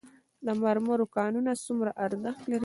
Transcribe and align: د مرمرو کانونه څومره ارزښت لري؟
د 0.45 0.47
مرمرو 0.61 1.05
کانونه 1.15 1.51
څومره 1.65 1.91
ارزښت 2.05 2.41
لري؟ 2.51 2.59